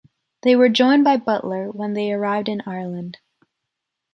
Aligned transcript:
They 0.41 0.55
were 0.55 0.67
joined 0.67 1.03
by 1.03 1.17
Butler 1.17 1.69
when 1.69 1.93
they 1.93 2.11
arrived 2.11 2.49
in 2.49 2.63
Ireland. 2.65 3.19